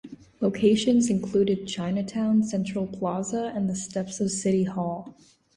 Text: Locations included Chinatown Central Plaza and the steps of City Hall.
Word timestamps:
Locations 0.39 1.11
included 1.11 1.67
Chinatown 1.67 2.41
Central 2.41 2.87
Plaza 2.87 3.51
and 3.53 3.69
the 3.69 3.75
steps 3.75 4.19
of 4.19 4.31
City 4.31 4.63
Hall. 4.63 5.13